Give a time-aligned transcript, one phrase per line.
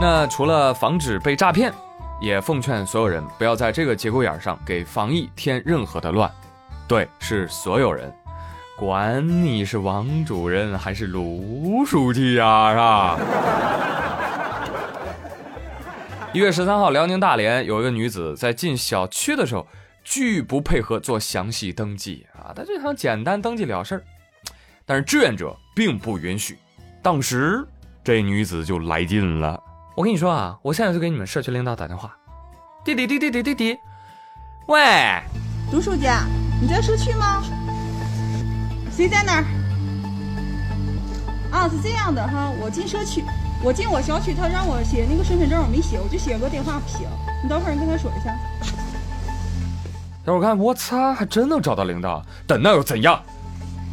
[0.00, 1.70] 那除了防止被诈骗，
[2.22, 6.30] 也奉劝所有人不要在这个节骨眼上给防疫添任何的乱。
[6.88, 8.10] 对，是所有人，
[8.78, 13.18] 管你是王主任还是卢书记呀，是吧？
[16.32, 19.66] 一月十三号，辽宁大连有一个女子在进小区的时候
[20.02, 24.02] 拒不配合做详细登记啊，她就想简单登记了事儿，
[24.86, 26.56] 但是志愿者并不允许。
[27.02, 27.62] 当时
[28.02, 29.62] 这女子就来劲了，
[29.94, 32.16] 我跟你说啊，我现在就给你们社区领导打电话，
[32.84, 33.78] 滴滴滴滴滴滴滴，
[34.66, 35.20] 喂，
[35.72, 36.06] 卢书记，
[36.60, 37.42] 你在社区吗？
[38.90, 39.44] 谁在那儿？
[41.50, 43.24] 啊，是这样的哈，我进社区。
[43.62, 47.06] 我进我小区，他让我写那个身份证，我没写，我就写个电话不行。
[47.42, 48.34] 你等会儿你跟他说一下。
[50.24, 53.20] 等会儿看，我擦，还真能找到领导，等那又怎样？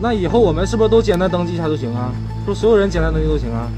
[0.00, 2.10] 那以后我们是不是都简单登记一下就行啊？
[2.44, 3.70] 说所有人简单登记都行啊？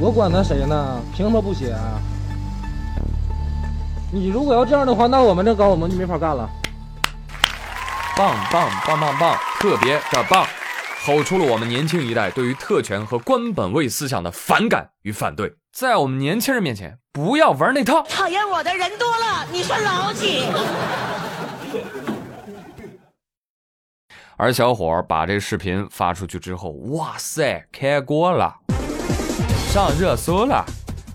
[0.00, 1.00] 我管他谁呢？
[1.14, 2.00] 凭什么不写啊？
[4.10, 6.48] 你如果要这样的话，那我们这岗我们就没法干了。
[8.16, 10.46] 棒棒棒棒棒，特别的棒！
[11.04, 18.02] 吼出了我们年轻一代对于特权和官本位思想的反感与反对，在我们年轻人面前不要玩那套。
[18.02, 20.44] 讨厌我的人多了，你说老几？
[24.36, 28.54] 而小伙把这视频发出去之后，哇塞，开锅了，
[29.72, 30.62] 上热搜了。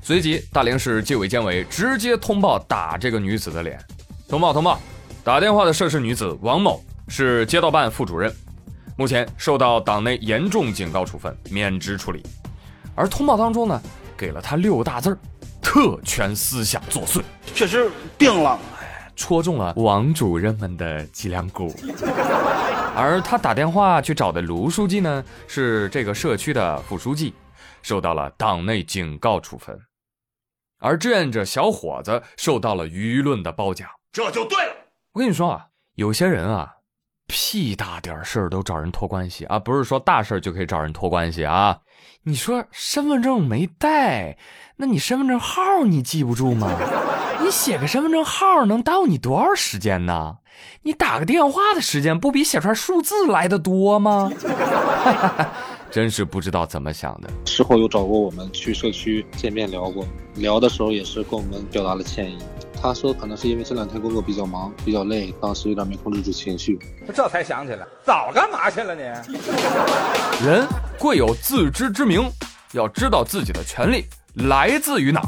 [0.02, 3.80] 随即，大连市纪委监委直接通报打这个女子的脸。
[4.27, 4.80] 通报通报，
[5.23, 8.33] 打电话的涉事女子王某是街道办副主任。
[8.95, 12.23] 目前受到党内严重警告处分，免职处理。
[12.95, 13.80] 而通报当中呢，
[14.17, 15.17] 给了他六大字儿：
[15.61, 17.21] 特权思想作祟，
[17.53, 18.58] 确实病了，
[19.16, 21.71] 戳中了王主任们的脊梁骨。
[22.95, 27.36] 而他打电话去找的卢书记呢，是这个社区的副书记，
[27.82, 29.80] 受到了党内警告处分。
[30.80, 34.73] 而志愿者小伙子受到了舆论的褒奖，这就对了。
[35.14, 36.73] 我跟你说啊，有些人啊。
[37.30, 39.60] 屁大点事儿都找人托关系啊！
[39.60, 41.80] 不是说大事儿就可以找人托关系啊！
[42.23, 44.38] 你说身份证没带，
[44.77, 46.72] 那你身份证号你记不住吗？
[47.44, 50.38] 你写个身份证号能耽误你多少时间呢？
[50.83, 54.32] 你打个电话的时间不比写串数字来的多吗？
[55.97, 57.27] 真是不知道怎么想的。
[57.47, 62.37] 事后有找过我们去社区见面聊过，聊的时候也是跟我们表达了歉意。
[62.80, 66.77] 他说可能是因为这两天工作比较忙，比较累，当时有点没控制住情绪。
[67.15, 69.02] 这才想起来，早干嘛去了你？
[70.45, 70.67] 人
[70.99, 72.29] 贵有自知之明，
[72.73, 74.05] 要知道自己的权利
[74.47, 75.19] 来自于哪，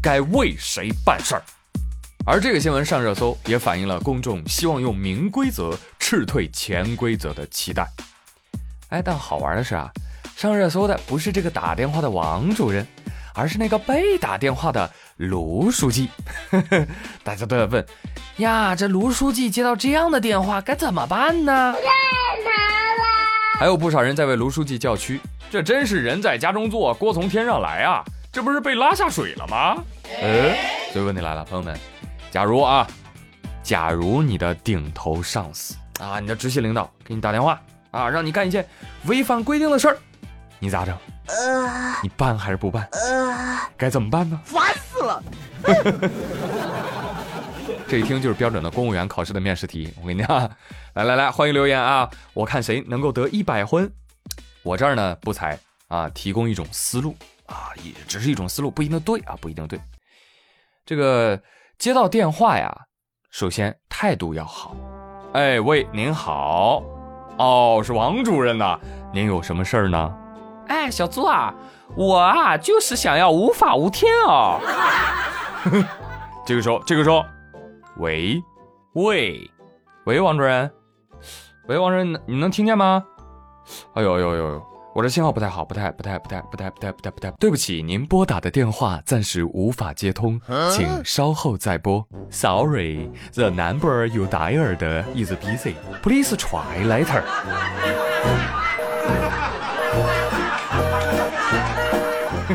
[0.00, 1.42] 该为谁办事儿。
[2.24, 7.84] 而这个新闻上热搜，也反映了公众希望用明规则斥退潜规则的期待。
[8.90, 9.90] 哎，但好玩的是啊，
[10.42, 12.84] 上热搜的不是这个打电话的王主任，
[13.32, 14.90] 而是那个被打电话的。
[15.18, 16.08] 卢书记，
[17.22, 17.86] 大家都在问
[18.38, 21.72] 呀，这卢书记接到这样的电话该怎么办呢？
[21.74, 23.04] 太难了！
[23.56, 28.02] 还有不少人在为卢书记叫屈，这真是人在家中坐，锅从天上来啊！
[28.32, 29.76] 这不是被拉下水了吗？
[30.20, 30.56] 呃，
[30.92, 31.78] 所以问题来了，朋友们，
[32.32, 32.84] 假如啊，
[33.62, 37.60] 假如你的顶头上司啊，你的直系领导给你打电话
[37.92, 38.66] 啊，让你干一件
[39.04, 39.96] 违反规定的事儿，
[40.62, 40.96] 你咋整？
[41.26, 42.88] 呃，你办还是不办？
[42.92, 44.40] 呃，该怎么办呢？
[44.44, 45.20] 烦死了！
[47.88, 49.92] 这一听就是标准的公务员考试的面试题。
[50.00, 50.48] 我跟你讲，
[50.94, 52.08] 来来来，欢迎留言啊！
[52.32, 53.92] 我看谁能够得一百分。
[54.62, 55.58] 我这儿呢不才
[55.88, 59.80] 啊，提供一种思路啊，也只是一种思路，不一定对啊，不一定对。
[60.86, 61.42] 这个
[61.76, 62.72] 接到电话呀，
[63.32, 64.76] 首先态度要好。
[65.32, 66.84] 哎喂，您好，
[67.36, 68.78] 哦，是王主任呐，
[69.12, 70.18] 您有什么事儿呢？
[70.72, 71.54] 哎，小猪啊，
[71.94, 74.58] 我啊就是想要无法无天哦。
[76.46, 77.22] 这个时候，这个时候，
[77.98, 78.42] 喂，
[78.94, 79.50] 喂，
[80.06, 80.70] 喂，王主任，
[81.68, 83.04] 喂，王主任，你能听见吗？
[83.92, 84.62] 哎呦呦呦，
[84.94, 90.40] 我这信号不太好，不太不太不太不太不太不太不太，对不起，您拨打的电话暂时无法接通，
[90.70, 92.02] 请稍后再拨。
[92.30, 95.74] Sorry，the number you dialed is busy.
[96.02, 97.22] Please try later.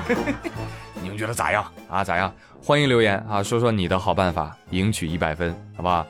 [1.01, 2.03] 你们觉得咋样啊？
[2.03, 2.33] 咋样？
[2.61, 6.05] 欢迎留言啊，说说你的好办法，赢取一百分，好不好？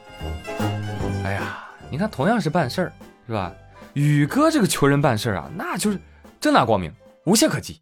[1.24, 2.94] 哎呀，你看，同样是办事儿，
[3.28, 3.51] 是吧？
[3.94, 6.00] 宇哥这个求人办事儿啊，那就是
[6.39, 6.94] 正大光明，
[7.25, 7.81] 无懈可击。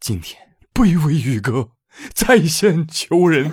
[0.00, 0.40] 今天
[0.74, 1.68] 卑微宇哥
[2.14, 3.50] 在线求人，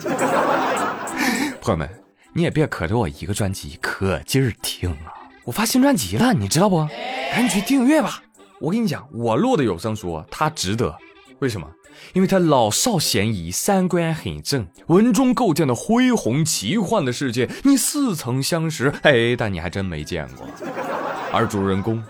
[1.62, 1.90] 朋友们，
[2.34, 5.14] 你也别可着我一个专辑可劲儿听啊！
[5.44, 6.88] 我发新专辑了，你知道不？
[7.32, 8.22] 赶紧去订阅吧！
[8.62, 10.96] 我跟你讲，我录的有声书，它值得。
[11.44, 11.68] 为什么？
[12.14, 20.48] 因为他老少咸宜，三观很正，文中构建的恢宏奇幻的世界，你似曾相识，哎，但你还真没见过。
[21.34, 22.02] 而主人公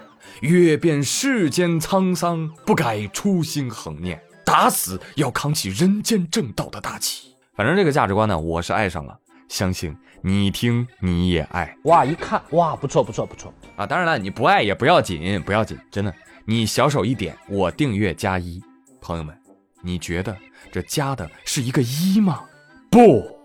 [0.41, 7.30] 阅遍世间沧桑，不改初心恒念，打死要扛起人间正道的大旗。
[7.56, 9.18] 反正这个价值观呢，我是爱上了，
[9.50, 13.88] 相信你听你也爱哇，一看哇，不错不错不错，啊！
[13.88, 16.13] 当然了，你不爱也不要紧，不要紧，真的，
[16.45, 18.62] 你小手一点，我订阅加一，
[19.04, 19.38] 朋友们。
[19.86, 20.34] 你觉得
[20.72, 22.46] 这加的是一个一吗？
[22.90, 23.38] 不，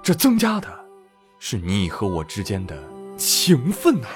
[0.00, 0.68] 这增加的
[1.40, 2.80] 是你和我之间的
[3.16, 4.06] 情分呐。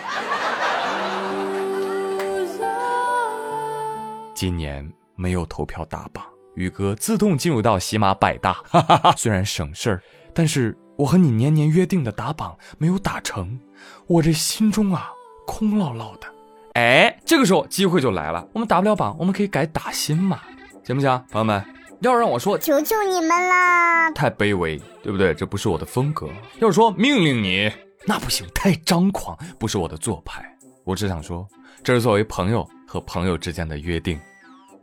[4.32, 6.24] 今年没有投票打榜，
[6.54, 9.12] 宇哥自动进入到喜马百大，哈哈哈。
[9.16, 10.00] 虽然省事儿，
[10.32, 13.58] 但是我和你年年约定的打榜没有打成，
[14.06, 15.10] 我这心中啊
[15.48, 16.28] 空落落的。
[16.74, 20.40] 哎，这个时候机会就来了，我们打不了榜，我们可以改打新嘛。
[20.86, 21.64] 行不行，朋友们？
[22.00, 24.08] 要让我说，求求你们啦！
[24.12, 25.34] 太卑微，对不对？
[25.34, 26.28] 这不是我的风格。
[26.60, 27.68] 要是说命令你，
[28.06, 30.44] 那不行，太张狂，不是我的做派。
[30.84, 31.44] 我只想说，
[31.82, 34.16] 这是作为朋友和朋友之间的约定。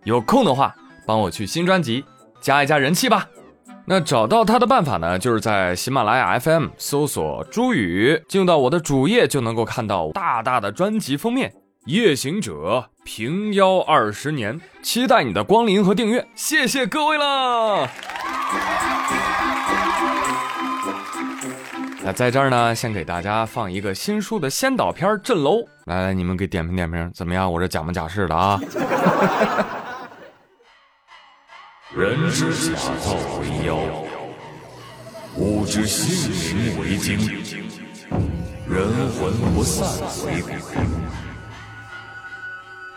[0.04, 0.76] 有空的话，
[1.08, 2.04] 帮我去新专辑
[2.42, 3.26] 加一加人气吧。
[3.86, 11.54] 那找到他的办法呢，就是在喜马拉雅 FM 搜索朱宇，进入到我的主页就能够看到大大的专辑封面。
[11.86, 17.90] 夜行者平妖二十年，期待你的光临和订阅，谢谢各位了。
[22.02, 27.52] 那在这儿呢，先给大家放一个新书的先导片《镇楼》，来来，你们给点评点评，怎么样？
[27.52, 28.58] 我这假模假式的啊。
[31.94, 33.78] 人之假造为妖，
[35.36, 37.18] 物之性灵为精，
[38.70, 39.86] 人魂不散
[40.26, 40.54] 为鬼。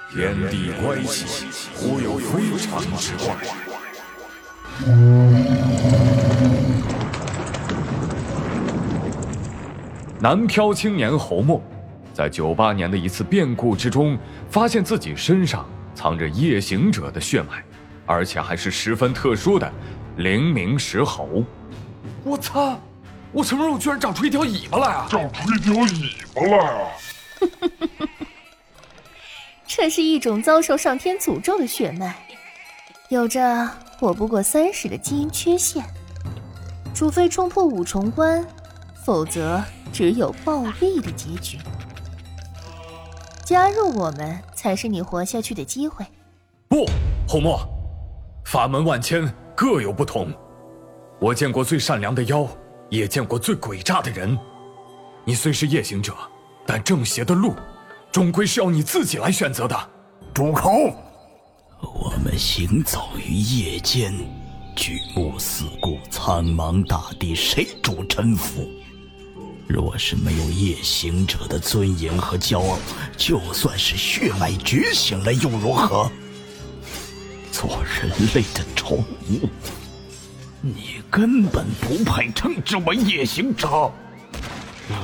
[0.08, 3.34] 天地关系，忽有非常之怪。
[10.20, 11.60] 南漂青年侯默，
[12.14, 14.16] 在九八年的一次变故之中，
[14.48, 17.62] 发现自己身上藏着夜行者的血脉，
[18.06, 19.70] 而且还是十分特殊的
[20.18, 21.44] 灵明石猴。
[22.22, 22.80] 我操！
[23.32, 25.06] 我什么时候居然长出一条尾巴来啊？
[25.10, 26.78] 长出一条尾巴来啊！
[29.78, 32.16] 这是一种遭受上天诅咒的血脉，
[33.10, 33.68] 有着
[33.98, 35.84] 活不过三十的基因缺陷，
[36.94, 38.42] 除非冲破五重关，
[39.04, 39.62] 否则
[39.92, 41.58] 只有暴毙的结局。
[43.44, 46.06] 加入我们才是你活下去的机会。
[46.68, 46.86] 不，
[47.28, 47.60] 红墨，
[48.46, 50.32] 法门万千，各有不同。
[51.20, 52.48] 我见过最善良的妖，
[52.88, 54.38] 也见过最诡诈的人。
[55.26, 56.14] 你虽是夜行者，
[56.66, 57.54] 但正邪的路。
[58.16, 59.78] 终归是要你自己来选择的，
[60.32, 60.70] 住口！
[61.82, 64.10] 我们行走于夜间，
[64.74, 68.70] 举目四顾，苍茫大地，谁主沉浮？
[69.68, 72.78] 若是没有夜行者的尊严和骄傲，
[73.18, 76.10] 就算是血脉觉醒了又如何？
[77.52, 79.46] 做人类的宠物，
[80.62, 83.68] 你根本不配称之为夜行者，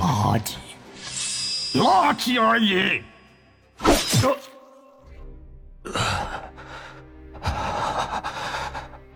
[0.01, 0.55] 垃圾。
[1.75, 3.03] 垃圾而已。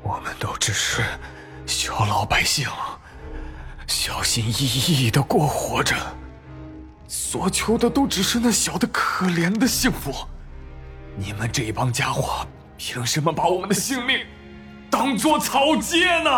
[0.03, 1.03] 我们都只是
[1.67, 2.69] 小老百姓，
[3.87, 5.95] 小心翼翼的过活着，
[7.07, 10.15] 所求的都只是那小的可怜的幸福。
[11.17, 14.27] 你们这帮家伙，凭什么把我们的性命
[14.91, 16.31] 当做草芥呢？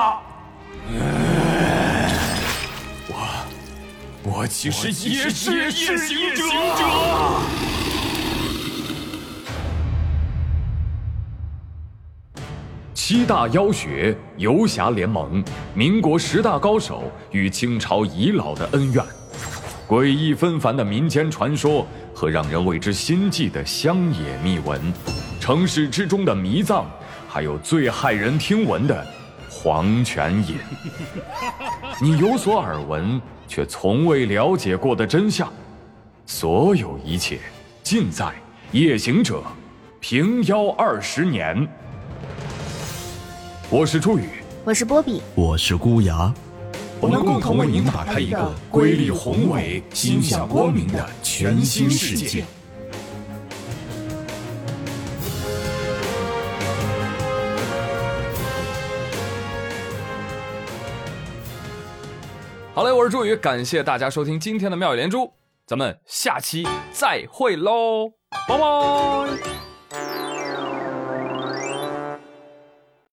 [4.30, 6.44] 我其实也是夜行者。
[12.92, 15.42] 七大妖学、游侠联盟、
[15.72, 19.02] 民国十大高手与清朝遗老的恩怨，
[19.88, 24.92] 诡异纷繁的民间传说和让人为之心悸的乡野秘闻，
[25.40, 26.84] 城市之中的迷藏，
[27.26, 29.06] 还有最骇人听闻的
[29.62, 30.56] 黄泉饮。
[32.00, 33.20] 你有所耳闻。
[33.50, 35.50] 却从未了解过的真相，
[36.26, 37.40] 所有一切
[37.82, 38.26] 尽在
[38.72, 39.38] 《夜行者》
[40.00, 41.66] 平妖二十年。
[43.70, 44.28] 我是朱宇，
[44.66, 46.30] 我是波比，我是孤牙，
[47.00, 52.44] 我们共同为您打开一个瑰丽宏伟、心向光明的全新世界。
[62.78, 65.32] 好嘞，我是朱宇，感谢大家收听今天的妙语连珠，
[65.66, 68.08] 咱们下期再会喽，
[68.46, 69.57] 拜拜。